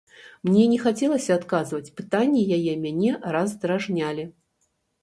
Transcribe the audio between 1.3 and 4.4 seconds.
адказваць, пытанні яе мяне раздражнялі.